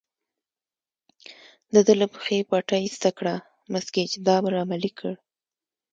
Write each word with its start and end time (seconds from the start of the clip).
د 1.73 1.75
ده 1.85 1.93
له 2.01 2.07
پښې 2.13 2.37
پټۍ 2.49 2.79
ایسته 2.87 3.09
کړه، 3.17 3.35
مس 3.71 3.85
ګېج 3.95 4.11
دا 4.25 4.33
امر 4.39 4.53
عملي 4.63 4.91
کړ. 4.99 5.13